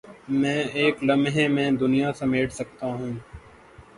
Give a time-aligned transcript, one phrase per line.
[0.31, 3.11] میں ایک لمحے میں دنیا سمیٹ سکتا ہوں